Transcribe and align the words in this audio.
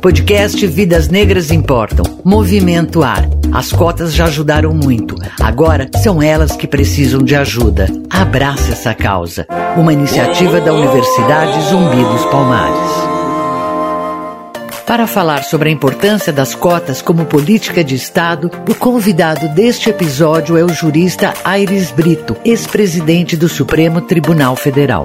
Podcast 0.00 0.66
Vidas 0.66 1.08
Negras 1.10 1.50
Importam. 1.50 2.04
Movimento 2.24 3.02
Ar. 3.02 3.28
As 3.52 3.70
cotas 3.70 4.14
já 4.14 4.24
ajudaram 4.24 4.72
muito. 4.72 5.14
Agora 5.38 5.90
são 6.02 6.22
elas 6.22 6.56
que 6.56 6.66
precisam 6.66 7.22
de 7.22 7.36
ajuda. 7.36 7.86
Abrace 8.08 8.72
essa 8.72 8.94
causa. 8.94 9.46
Uma 9.76 9.92
iniciativa 9.92 10.58
da 10.58 10.72
Universidade 10.72 11.68
Zumbi 11.68 12.02
dos 12.02 12.24
Palmares. 12.30 13.10
Para 14.86 15.06
falar 15.06 15.44
sobre 15.44 15.68
a 15.68 15.72
importância 15.72 16.32
das 16.32 16.54
cotas 16.54 17.02
como 17.02 17.26
política 17.26 17.84
de 17.84 17.94
Estado, 17.94 18.50
o 18.66 18.74
convidado 18.74 19.48
deste 19.50 19.90
episódio 19.90 20.56
é 20.56 20.64
o 20.64 20.72
jurista 20.72 21.34
Aires 21.44 21.90
Brito, 21.90 22.34
ex-presidente 22.42 23.36
do 23.36 23.50
Supremo 23.50 24.00
Tribunal 24.00 24.56
Federal. 24.56 25.04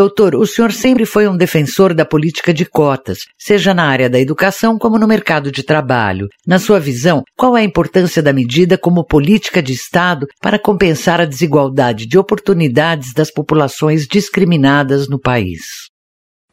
Doutor, 0.00 0.34
o 0.34 0.46
senhor 0.46 0.72
sempre 0.72 1.04
foi 1.04 1.28
um 1.28 1.36
defensor 1.36 1.92
da 1.92 2.06
política 2.06 2.54
de 2.54 2.64
cotas, 2.64 3.18
seja 3.36 3.74
na 3.74 3.84
área 3.84 4.08
da 4.08 4.18
educação 4.18 4.78
como 4.78 4.98
no 4.98 5.06
mercado 5.06 5.52
de 5.52 5.62
trabalho. 5.62 6.26
Na 6.46 6.58
sua 6.58 6.80
visão, 6.80 7.22
qual 7.36 7.54
é 7.54 7.60
a 7.60 7.64
importância 7.64 8.22
da 8.22 8.32
medida 8.32 8.78
como 8.78 9.04
política 9.04 9.62
de 9.62 9.74
Estado 9.74 10.26
para 10.40 10.58
compensar 10.58 11.20
a 11.20 11.26
desigualdade 11.26 12.06
de 12.06 12.16
oportunidades 12.16 13.12
das 13.12 13.30
populações 13.30 14.06
discriminadas 14.06 15.06
no 15.06 15.20
país? 15.20 15.60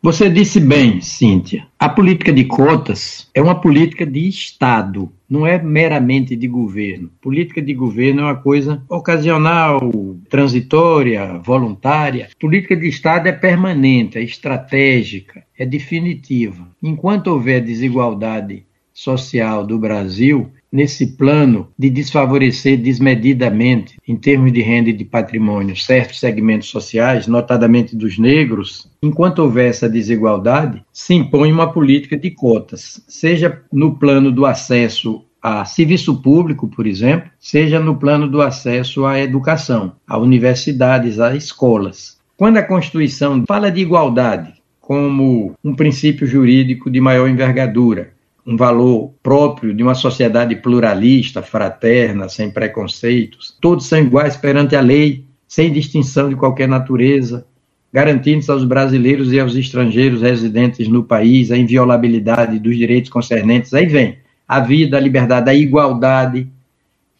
Você 0.02 0.30
disse 0.30 0.60
bem, 0.60 1.02
Cíntia. 1.02 1.66
A 1.80 1.90
política 1.90 2.32
de 2.32 2.46
cotas 2.46 3.28
é 3.34 3.42
uma 3.42 3.60
política 3.60 4.06
de 4.06 4.28
Estado, 4.28 5.12
não 5.28 5.46
é 5.46 5.62
meramente 5.62 6.36
de 6.36 6.48
governo. 6.48 7.10
Política 7.20 7.62
de 7.62 7.74
governo 7.74 8.22
é 8.22 8.24
uma 8.26 8.36
coisa 8.36 8.84
ocasional, 8.88 9.92
transitória, 10.30 11.40
voluntária. 11.40 12.30
Política 12.40 12.76
de 12.76 12.88
Estado 12.88 13.28
é 13.28 13.32
permanente, 13.32 14.20
é 14.20 14.22
estratégica, 14.22 15.44
é 15.58 15.66
definitiva. 15.66 16.68
Enquanto 16.82 17.28
houver 17.28 17.62
desigualdade 17.62 18.64
social 18.94 19.66
do 19.66 19.80
Brasil, 19.80 20.52
nesse 20.72 21.16
plano 21.16 21.70
de 21.78 21.90
desfavorecer 21.90 22.78
desmedidamente, 22.78 23.98
em 24.08 24.16
termos 24.16 24.52
de 24.52 24.62
renda 24.62 24.90
e 24.90 24.94
de 24.94 25.06
patrimônio, 25.06 25.76
certos 25.76 26.20
segmentos 26.20 26.70
sociais, 26.70 27.28
notadamente 27.28 27.96
dos 27.96 28.18
negros, 28.18 28.90
enquanto 29.02 29.40
houver 29.40 29.70
essa 29.70 29.90
desigualdade, 29.90 30.84
se 30.92 31.14
impõe 31.14 31.52
uma 31.52 31.72
política 31.72 32.18
de 32.18 32.32
cotas, 32.32 33.04
seja 33.08 33.62
no 33.72 33.98
plano 33.98 34.32
do 34.32 34.46
acesso 34.46 35.24
a 35.42 35.64
serviço 35.64 36.22
público, 36.22 36.68
por 36.68 36.86
exemplo, 36.86 37.30
seja 37.40 37.80
no 37.80 37.96
plano 37.96 38.28
do 38.28 38.42
acesso 38.42 39.06
à 39.06 39.20
educação, 39.20 39.94
a 40.06 40.18
universidades, 40.18 41.20
a 41.20 41.36
escolas. 41.36 42.18
Quando 42.36 42.58
a 42.58 42.64
Constituição 42.64 43.44
fala 43.48 43.72
de 43.72 43.82
igualdade 43.82 44.54
como 44.82 45.54
um 45.64 45.76
princípio 45.76 46.26
jurídico 46.26 46.90
de 46.90 47.02
maior 47.02 47.28
envergadura, 47.28 48.14
um 48.48 48.56
valor 48.56 49.14
próprio 49.22 49.74
de 49.74 49.84
uma 49.84 49.94
sociedade 49.94 50.56
pluralista, 50.56 51.42
fraterna, 51.42 52.30
sem 52.30 52.50
preconceitos. 52.50 53.58
Todos 53.60 53.88
são 53.88 54.00
iguais 54.00 54.38
perante 54.38 54.74
a 54.74 54.80
lei, 54.80 55.26
sem 55.46 55.70
distinção 55.70 56.30
de 56.30 56.36
qualquer 56.36 56.68
natureza, 56.68 57.46
garantindo-se 57.92 58.50
aos 58.50 58.64
brasileiros 58.64 59.34
e 59.34 59.40
aos 59.40 59.54
estrangeiros 59.54 60.22
residentes 60.22 60.88
no 60.88 61.04
país 61.04 61.52
a 61.52 61.58
inviolabilidade 61.58 62.58
dos 62.58 62.78
direitos 62.78 63.10
concernentes. 63.10 63.74
Aí 63.74 63.86
vem 63.86 64.20
a 64.48 64.62
vida, 64.62 64.96
a 64.96 65.02
liberdade, 65.02 65.50
a 65.50 65.54
igualdade. 65.54 66.48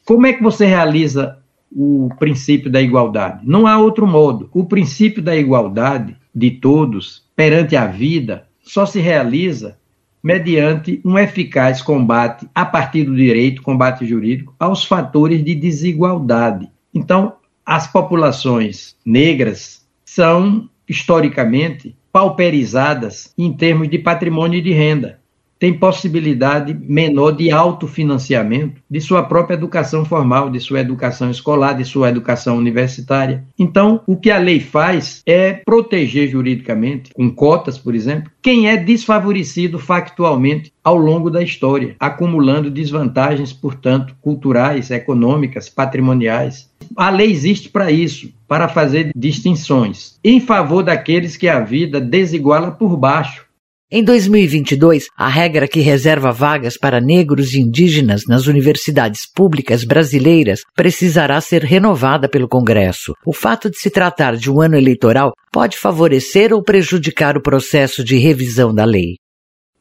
Como 0.06 0.26
é 0.26 0.32
que 0.32 0.42
você 0.42 0.66
realiza 0.66 1.40
o 1.70 2.10
princípio 2.18 2.72
da 2.72 2.82
igualdade? 2.82 3.42
Não 3.44 3.68
há 3.68 3.78
outro 3.78 4.08
modo. 4.08 4.50
O 4.54 4.64
princípio 4.64 5.22
da 5.22 5.36
igualdade 5.36 6.16
de 6.34 6.52
todos 6.52 7.24
perante 7.36 7.76
a 7.76 7.86
vida 7.86 8.46
só 8.62 8.86
se 8.86 9.02
realiza 9.02 9.76
mediante 10.24 11.02
um 11.06 11.18
eficaz 11.18 11.82
combate 11.82 12.48
a 12.54 12.66
partir 12.66 13.04
do 13.04 13.16
direito, 13.16 13.62
combate 13.62 14.06
jurídico, 14.06 14.56
aos 14.60 14.84
fatores 14.86 15.44
de 15.44 15.56
desigualdade. 15.56 16.70
Então, 16.94 17.34
as 17.66 17.88
populações 17.88 18.96
negras 19.06 19.86
são, 20.04 20.70
historicamente, 20.88 21.96
pauperizadas 22.12 23.34
em 23.38 23.54
termos 23.54 23.90
de 23.90 24.00
patrimônio 24.00 24.60
e 24.60 24.62
de 24.62 24.72
renda 24.72 25.17
tem 25.60 25.74
possibilidade 25.74 26.74
menor 26.74 27.32
de 27.32 27.52
autofinanciamento 27.52 28.82
de 28.90 29.02
sua 29.02 29.24
própria 29.24 29.56
educação 29.56 30.06
formal, 30.06 30.50
de 30.50 30.60
sua 30.60 30.80
educação 30.80 31.30
escolar, 31.30 31.74
de 31.74 31.86
sua 31.86 32.10
educação 32.10 32.58
universitária. 32.58 33.44
Então, 33.58 34.02
o 34.06 34.16
que 34.16 34.30
a 34.30 34.38
lei 34.38 34.60
faz 34.60 35.22
é 35.26 35.54
proteger 35.54 36.30
juridicamente, 36.30 37.14
com 37.14 37.30
cotas, 37.30 37.78
por 37.78 37.96
exemplo, 37.96 38.32
quem 38.42 38.70
é 38.70 38.78
desfavorecido 38.78 39.80
factualmente 39.80 40.72
ao 40.84 40.96
longo 40.96 41.30
da 41.30 41.42
história, 41.42 41.96
acumulando 42.00 42.72
desvantagens, 42.72 43.52
portanto, 43.52 44.16
culturais, 44.22 44.90
econômicas, 44.90 45.68
patrimoniais. 45.70 46.70
A 46.96 47.10
lei 47.10 47.30
existe 47.30 47.70
para 47.70 47.92
isso, 47.92 48.32
para 48.48 48.70
fazer 48.70 49.12
distinções 49.16 50.18
em 50.24 50.40
favor 50.40 50.84
daqueles 50.84 51.36
que 51.36 51.50
a 51.50 51.60
vida 51.60 52.00
desiguala 52.00 52.72
por 52.72 52.96
baixo 52.96 53.47
em 53.90 54.04
2022, 54.04 55.06
a 55.18 55.30
regra 55.30 55.66
que 55.66 55.80
reserva 55.80 56.30
vagas 56.30 56.78
para 56.78 57.00
negros 57.00 57.54
e 57.54 57.62
indígenas 57.62 58.24
nas 58.28 58.46
universidades 58.46 59.22
públicas 59.26 59.86
brasileiras 59.86 60.60
precisará 60.76 61.40
ser 61.40 61.64
renovada 61.64 62.28
pelo 62.28 62.50
Congresso. 62.50 63.14
O 63.26 63.32
fato 63.32 63.70
de 63.70 63.78
se 63.78 63.90
tratar 63.90 64.36
de 64.36 64.52
um 64.52 64.62
ano 64.62 64.76
eleitoral 64.76 65.32
pode 65.54 65.78
favorecer 65.78 66.52
ou 66.52 66.62
prejudicar 66.62 67.38
o 67.38 67.42
processo 67.42 68.04
de 68.04 68.18
revisão 68.18 68.74
da 68.74 68.84
lei. 68.84 69.16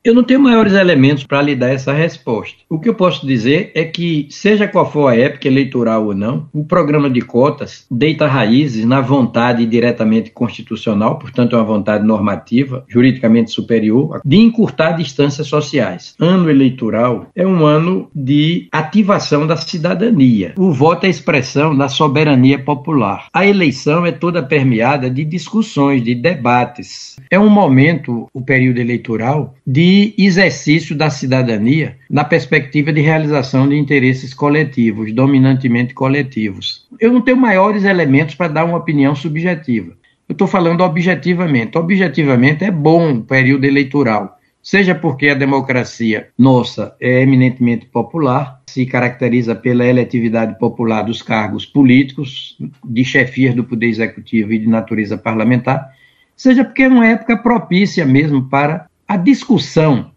Eu 0.07 0.15
não 0.15 0.23
tenho 0.23 0.39
maiores 0.39 0.73
elementos 0.73 1.25
para 1.25 1.43
lhe 1.43 1.57
dar 1.57 1.71
essa 1.71 1.93
resposta. 1.93 2.59
O 2.71 2.79
que 2.79 2.89
eu 2.89 2.95
posso 2.95 3.27
dizer 3.27 3.73
é 3.75 3.83
que, 3.83 4.29
seja 4.31 4.69
qual 4.69 4.89
for 4.89 5.09
a 5.09 5.17
época 5.17 5.49
eleitoral 5.49 6.07
ou 6.07 6.15
não, 6.15 6.49
o 6.53 6.65
programa 6.65 7.11
de 7.11 7.21
cotas 7.21 7.85
deita 7.91 8.29
raízes 8.29 8.85
na 8.85 9.01
vontade 9.01 9.67
diretamente 9.67 10.31
constitucional, 10.31 11.19
portanto, 11.19 11.57
é 11.57 11.59
uma 11.59 11.65
vontade 11.65 12.07
normativa, 12.07 12.85
juridicamente 12.87 13.51
superior, 13.51 14.21
de 14.25 14.37
encurtar 14.37 14.93
distâncias 14.93 15.49
sociais. 15.49 16.15
Ano 16.21 16.49
eleitoral 16.49 17.27
é 17.35 17.45
um 17.45 17.67
ano 17.67 18.09
de 18.15 18.69
ativação 18.71 19.45
da 19.45 19.57
cidadania. 19.57 20.55
O 20.57 20.71
voto 20.71 21.07
é 21.07 21.09
expressão 21.09 21.77
da 21.77 21.89
soberania 21.89 22.61
popular. 22.61 23.27
A 23.35 23.45
eleição 23.45 24.07
é 24.07 24.13
toda 24.13 24.41
permeada 24.41 25.11
de 25.11 25.25
discussões, 25.25 26.01
de 26.01 26.15
debates. 26.15 27.17
É 27.29 27.41
um 27.41 27.51
momento, 27.51 28.29
o 28.33 28.41
período 28.41 28.79
eleitoral, 28.79 29.53
de 29.67 29.96
exercício 30.19 30.97
da 30.97 31.11
cidadania 31.11 31.97
na 32.11 32.25
perspectiva 32.25 32.93
de 32.93 33.01
realização 33.01 33.69
de 33.69 33.77
interesses 33.77 34.35
coletivos, 34.35 35.13
dominantemente 35.13 35.95
coletivos. 35.95 36.87
Eu 37.01 37.13
não 37.13 37.21
tenho 37.21 37.37
maiores 37.37 37.85
elementos 37.85 38.35
para 38.35 38.49
dar 38.49 38.65
uma 38.65 38.79
opinião 38.79 39.15
subjetiva. 39.15 39.93
Eu 40.29 40.33
estou 40.33 40.49
falando 40.49 40.81
objetivamente. 40.81 41.79
Objetivamente 41.79 42.65
é 42.65 42.71
bom 42.71 43.13
o 43.13 43.23
período 43.23 43.65
eleitoral, 43.65 44.39
seja 44.61 44.95
porque 44.95 45.29
a 45.29 45.35
democracia 45.35 46.29
nossa 46.37 46.97
é 47.01 47.23
eminentemente 47.23 47.87
popular, 47.87 48.61
se 48.67 48.85
caracteriza 48.85 49.55
pela 49.55 49.87
eletividade 49.87 50.59
popular 50.59 51.03
dos 51.03 51.23
cargos 51.23 51.65
políticos, 51.65 52.59
de 52.85 53.05
chefias 53.05 53.55
do 53.55 53.63
poder 53.63 53.87
executivo 53.87 54.53
e 54.53 54.59
de 54.59 54.69
natureza 54.69 55.17
parlamentar, 55.17 55.93
seja 56.37 56.65
porque 56.65 56.83
é 56.83 56.89
uma 56.89 57.07
época 57.07 57.37
propícia 57.37 58.05
mesmo 58.05 58.49
para 58.49 58.89
a 59.07 59.17
discussão 59.17 60.11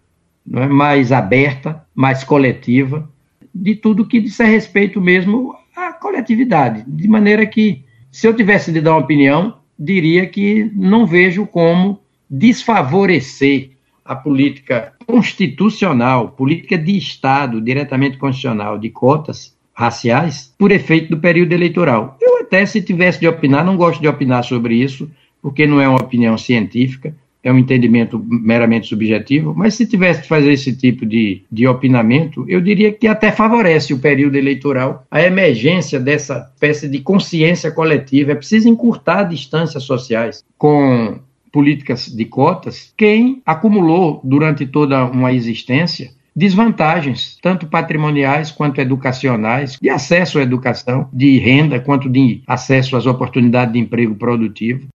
é, 0.53 0.67
mais 0.67 1.11
aberta, 1.11 1.85
mais 1.93 2.23
coletiva, 2.23 3.09
de 3.53 3.75
tudo 3.75 4.07
que 4.07 4.19
diz 4.19 4.37
respeito 4.37 4.99
mesmo 5.01 5.55
à 5.75 5.93
coletividade. 5.93 6.83
De 6.87 7.07
maneira 7.07 7.45
que, 7.45 7.83
se 8.11 8.27
eu 8.27 8.33
tivesse 8.33 8.71
de 8.71 8.81
dar 8.81 8.91
uma 8.91 9.01
opinião, 9.01 9.57
diria 9.77 10.25
que 10.25 10.71
não 10.75 11.05
vejo 11.05 11.45
como 11.45 11.99
desfavorecer 12.29 13.71
a 14.03 14.15
política 14.15 14.93
constitucional, 15.05 16.29
política 16.29 16.77
de 16.77 16.97
Estado, 16.97 17.61
diretamente 17.61 18.17
constitucional, 18.17 18.77
de 18.77 18.89
cotas 18.89 19.55
raciais, 19.73 20.53
por 20.57 20.71
efeito 20.71 21.09
do 21.09 21.19
período 21.19 21.53
eleitoral. 21.53 22.17
Eu 22.19 22.41
até, 22.41 22.65
se 22.65 22.81
tivesse 22.81 23.19
de 23.19 23.27
opinar, 23.27 23.63
não 23.63 23.77
gosto 23.77 24.01
de 24.01 24.07
opinar 24.07 24.43
sobre 24.43 24.75
isso, 24.75 25.09
porque 25.41 25.65
não 25.65 25.79
é 25.79 25.87
uma 25.87 26.01
opinião 26.01 26.37
científica, 26.37 27.15
é 27.43 27.51
um 27.51 27.57
entendimento 27.57 28.23
meramente 28.27 28.87
subjetivo, 28.87 29.53
mas 29.55 29.73
se 29.73 29.85
tivesse 29.85 30.21
que 30.21 30.27
fazer 30.27 30.51
esse 30.51 30.75
tipo 30.75 31.05
de, 31.05 31.43
de 31.51 31.67
opinamento, 31.67 32.45
eu 32.47 32.59
diria 32.59 32.91
que 32.91 33.07
até 33.07 33.31
favorece 33.31 33.93
o 33.93 33.99
período 33.99 34.35
eleitoral, 34.35 35.05
a 35.09 35.21
emergência 35.21 35.99
dessa 35.99 36.51
espécie 36.53 36.87
de 36.87 36.99
consciência 36.99 37.71
coletiva. 37.71 38.33
É 38.33 38.35
preciso 38.35 38.67
encurtar 38.67 39.23
distâncias 39.23 39.83
sociais 39.83 40.43
com 40.57 41.19
políticas 41.51 42.07
de 42.07 42.25
cotas. 42.25 42.93
Quem 42.97 43.41
acumulou 43.45 44.19
durante 44.23 44.65
toda 44.65 45.05
uma 45.05 45.33
existência 45.33 46.11
desvantagens, 46.35 47.37
tanto 47.41 47.67
patrimoniais 47.67 48.49
quanto 48.49 48.79
educacionais, 48.79 49.77
de 49.81 49.89
acesso 49.89 50.39
à 50.39 50.41
educação, 50.41 51.09
de 51.11 51.37
renda, 51.37 51.81
quanto 51.81 52.09
de 52.09 52.41
acesso 52.47 52.95
às 52.95 53.05
oportunidades 53.05 53.73
de 53.73 53.79
emprego 53.79 54.15
produtivo. 54.15 54.87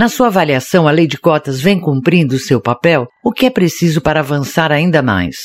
Na 0.00 0.08
sua 0.08 0.28
avaliação, 0.28 0.88
a 0.88 0.90
lei 0.90 1.06
de 1.06 1.18
cotas 1.18 1.60
vem 1.60 1.78
cumprindo 1.78 2.38
seu 2.38 2.58
papel? 2.58 3.06
O 3.22 3.30
que 3.30 3.44
é 3.44 3.50
preciso 3.50 4.00
para 4.00 4.20
avançar 4.20 4.72
ainda 4.72 5.02
mais? 5.02 5.36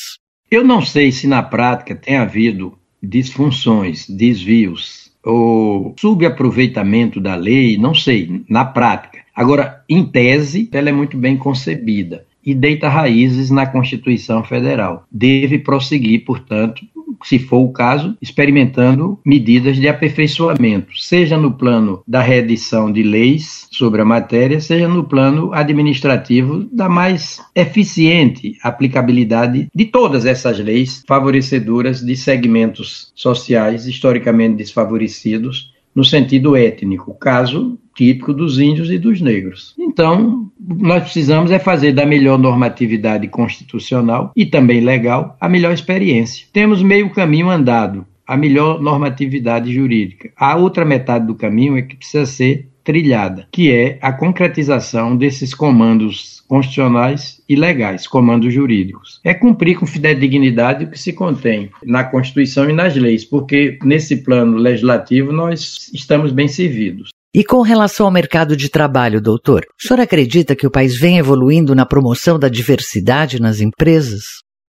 Eu 0.50 0.64
não 0.64 0.82
sei 0.82 1.12
se 1.12 1.28
na 1.28 1.44
prática 1.44 1.94
tem 1.94 2.16
havido 2.16 2.72
disfunções, 3.04 4.08
desvios 4.08 5.12
ou 5.22 5.94
subaproveitamento 6.00 7.20
da 7.20 7.36
lei, 7.36 7.78
não 7.78 7.94
sei, 7.94 8.46
na 8.50 8.64
prática. 8.64 9.20
Agora, 9.36 9.84
em 9.90 10.06
tese, 10.06 10.70
ela 10.72 10.88
é 10.88 10.94
muito 10.94 11.18
bem 11.18 11.36
concebida 11.36 12.26
e 12.46 12.56
deita 12.56 12.88
raízes 12.88 13.52
na 13.52 13.66
Constituição 13.66 14.42
Federal. 14.42 15.04
Deve 15.12 15.60
prosseguir, 15.60 16.24
portanto, 16.24 16.86
se 17.24 17.40
for 17.40 17.60
o 17.60 17.72
caso, 17.72 18.18
experimentando 18.22 19.20
medidas 19.26 19.78
de 19.78 19.88
aperfeiçoamento, 19.88 20.98
seja 20.98 21.38
no 21.38 21.54
plano 21.54 22.02
da 22.08 22.22
reedição 22.22 22.92
de 22.92 23.04
leis 23.04 23.68
sobre 23.72 24.02
a 24.02 24.06
matéria, 24.06 24.60
seja 24.60 24.88
no 24.88 25.04
plano 25.04 25.54
administrativo 25.54 26.68
da 26.72 26.90
mais 26.90 27.42
eficiente 27.54 28.58
aplicabilidade 28.64 29.68
de 29.74 29.86
todas 29.86 30.26
essas 30.26 30.60
leis 30.60 31.04
favorecedoras 31.08 32.02
de 32.02 32.16
segmentos 32.16 33.12
sociais 33.16 33.86
historicamente 33.86 34.58
desfavorecidos 34.58 35.75
no 35.96 36.04
sentido 36.04 36.56
étnico, 36.56 37.14
caso 37.16 37.80
típico 37.96 38.34
dos 38.34 38.60
índios 38.60 38.92
e 38.92 38.98
dos 38.98 39.22
negros. 39.22 39.74
Então, 39.80 40.52
nós 40.60 41.04
precisamos 41.04 41.50
é 41.50 41.58
fazer 41.58 41.94
da 41.94 42.06
melhor 42.06 42.38
normatividade 42.38 43.28
constitucional 43.30 44.34
e 44.36 44.46
também 44.46 44.82
legal 44.82 45.38
a 45.40 45.48
melhor 45.48 45.74
experiência. 45.74 46.46
Temos 46.52 46.84
meio 46.84 47.10
caminho 47.12 47.50
andado, 47.50 48.06
a 48.28 48.36
melhor 48.36 48.82
normatividade 48.82 49.74
jurídica. 49.74 50.30
A 50.36 50.58
outra 50.58 50.84
metade 50.84 51.26
do 51.26 51.36
caminho 51.36 51.78
é 51.78 51.82
que 51.82 51.96
precisa 51.96 52.26
ser 52.26 52.68
trilhada, 52.84 53.48
que 53.52 53.72
é 53.72 53.98
a 54.02 54.12
concretização 54.12 55.16
desses 55.18 55.54
comandos 55.54 56.35
constitucionais 56.48 57.42
e 57.48 57.56
legais, 57.56 58.08
comandos 58.08 58.54
jurídicos. 58.54 59.20
É 59.24 59.34
cumprir 59.34 59.80
com 59.80 59.86
fidedignidade 59.86 60.86
o 60.86 60.90
que 60.90 61.00
se 61.00 61.14
contém 61.14 61.72
na 61.84 62.04
Constituição 62.04 62.70
e 62.70 62.74
nas 62.74 62.96
leis, 62.96 63.26
porque 63.26 63.78
nesse 63.84 64.18
plano 64.18 64.58
legislativo 64.58 65.32
nós 65.32 65.90
estamos 65.94 66.32
bem 66.32 66.48
servidos. 66.48 67.10
E 67.34 67.44
com 67.44 67.62
relação 67.62 68.06
ao 68.06 68.12
mercado 68.12 68.56
de 68.56 68.70
trabalho, 68.70 69.20
doutor, 69.20 69.66
o 69.78 69.86
senhor 69.86 70.00
acredita 70.00 70.56
que 70.56 70.66
o 70.66 70.72
país 70.72 70.98
vem 70.98 71.18
evoluindo 71.18 71.76
na 71.76 71.86
promoção 71.86 72.40
da 72.40 72.48
diversidade 72.48 73.42
nas 73.42 73.60
empresas? 73.60 74.24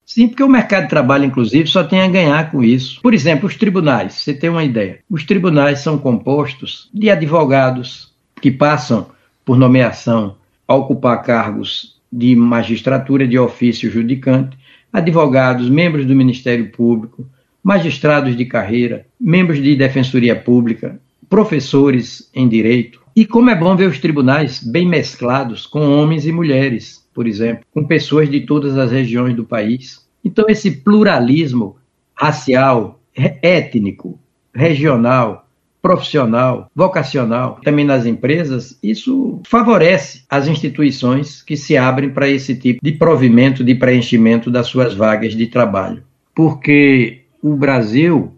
Sim, 0.06 0.28
porque 0.28 0.42
o 0.42 0.48
mercado 0.48 0.84
de 0.84 0.90
trabalho, 0.90 1.24
inclusive, 1.24 1.66
só 1.66 1.82
tem 1.82 2.00
a 2.00 2.08
ganhar 2.08 2.50
com 2.50 2.62
isso. 2.62 3.00
Por 3.02 3.12
exemplo, 3.12 3.48
os 3.48 3.56
tribunais, 3.56 4.14
você 4.14 4.32
tem 4.32 4.48
uma 4.48 4.64
ideia. 4.64 5.00
Os 5.10 5.24
tribunais 5.24 5.80
são 5.80 5.98
compostos 5.98 6.88
de 6.94 7.10
advogados 7.10 8.14
que 8.40 8.50
passam 8.50 9.08
por 9.44 9.58
nomeação 9.58 10.36
a 10.66 10.74
ocupar 10.74 11.22
cargos 11.22 12.00
de 12.10 12.34
magistratura 12.36 13.26
de 13.26 13.38
ofício 13.38 13.90
judicante, 13.90 14.56
advogados, 14.92 15.68
membros 15.68 16.06
do 16.06 16.14
Ministério 16.14 16.70
Público, 16.70 17.26
magistrados 17.62 18.36
de 18.36 18.44
carreira, 18.44 19.06
membros 19.18 19.60
de 19.60 19.74
defensoria 19.74 20.36
pública, 20.36 21.00
professores 21.28 22.30
em 22.34 22.46
direito. 22.48 23.00
E 23.16 23.24
como 23.24 23.50
é 23.50 23.54
bom 23.54 23.74
ver 23.74 23.88
os 23.88 23.98
tribunais 23.98 24.62
bem 24.62 24.86
mesclados 24.86 25.66
com 25.66 25.98
homens 25.98 26.26
e 26.26 26.32
mulheres, 26.32 27.04
por 27.14 27.26
exemplo, 27.26 27.64
com 27.72 27.84
pessoas 27.84 28.30
de 28.30 28.40
todas 28.40 28.76
as 28.76 28.92
regiões 28.92 29.34
do 29.34 29.44
país. 29.44 30.04
Então, 30.24 30.46
esse 30.48 30.70
pluralismo 30.70 31.76
racial, 32.14 33.00
étnico, 33.14 34.18
regional, 34.54 35.43
profissional, 35.84 36.70
vocacional, 36.74 37.60
também 37.62 37.84
nas 37.84 38.06
empresas, 38.06 38.78
isso 38.82 39.42
favorece 39.46 40.24
as 40.30 40.48
instituições 40.48 41.42
que 41.42 41.56
se 41.56 41.76
abrem 41.76 42.08
para 42.08 42.26
esse 42.26 42.56
tipo 42.56 42.80
de 42.82 42.92
provimento, 42.92 43.62
de 43.62 43.74
preenchimento 43.74 44.50
das 44.50 44.66
suas 44.66 44.94
vagas 44.94 45.34
de 45.34 45.46
trabalho. 45.46 46.02
Porque 46.34 47.20
o 47.42 47.54
Brasil 47.54 48.32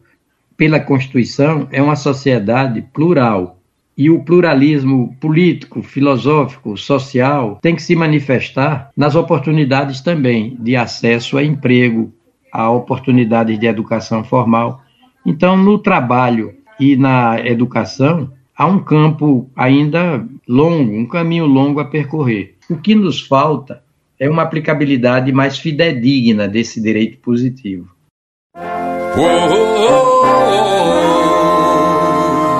pela 0.56 0.80
Constituição, 0.80 1.68
é 1.70 1.82
uma 1.82 1.96
sociedade 1.96 2.82
plural. 2.92 3.58
E 3.96 4.10
o 4.10 4.22
pluralismo 4.22 5.16
político, 5.20 5.82
filosófico, 5.82 6.76
social 6.76 7.58
tem 7.62 7.74
que 7.74 7.82
se 7.82 7.96
manifestar 7.96 8.90
nas 8.96 9.14
oportunidades 9.14 10.00
também 10.00 10.56
de 10.60 10.76
acesso 10.76 11.38
a 11.38 11.44
emprego, 11.44 12.12
a 12.52 12.70
oportunidades 12.70 13.58
de 13.58 13.66
educação 13.66 14.22
formal. 14.22 14.82
Então, 15.24 15.56
no 15.56 15.78
trabalho 15.78 16.54
e 16.78 16.96
na 16.96 17.40
educação, 17.44 18.30
há 18.56 18.66
um 18.66 18.78
campo 18.78 19.50
ainda 19.56 20.26
longo, 20.48 20.92
um 20.92 21.06
caminho 21.06 21.46
longo 21.46 21.80
a 21.80 21.84
percorrer. 21.84 22.54
O 22.68 22.76
que 22.76 22.94
nos 22.94 23.20
falta 23.20 23.82
é 24.18 24.28
uma 24.28 24.42
aplicabilidade 24.42 25.32
mais 25.32 25.58
fidedigna 25.58 26.48
desse 26.48 26.80
direito 26.80 27.18
positivo. 27.18 27.88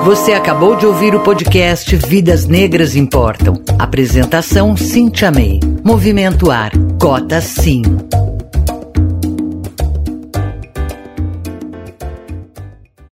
Você 0.05 0.31
acabou 0.31 0.75
de 0.77 0.85
ouvir 0.85 1.13
o 1.13 1.19
podcast 1.19 1.93
Vidas 1.95 2.47
Negras 2.47 2.95
Importam. 2.95 3.61
Apresentação 3.77 4.77
Cintia 4.77 5.31
May. 5.31 5.59
Movimento 5.83 6.49
Ar. 6.49 6.71
Cota 6.99 7.41
Sim. 7.41 7.81